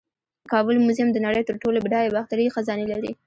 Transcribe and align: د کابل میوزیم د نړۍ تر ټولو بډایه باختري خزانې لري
د 0.43 0.45
کابل 0.53 0.75
میوزیم 0.85 1.09
د 1.13 1.17
نړۍ 1.25 1.43
تر 1.49 1.55
ټولو 1.63 1.77
بډایه 1.85 2.13
باختري 2.15 2.53
خزانې 2.55 2.85
لري 2.93 3.11